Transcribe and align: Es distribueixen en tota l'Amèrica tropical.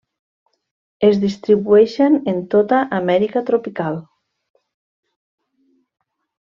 Es 1.09 1.19
distribueixen 1.25 2.17
en 2.33 2.41
tota 2.55 2.81
l'Amèrica 2.95 3.47
tropical. 3.51 4.03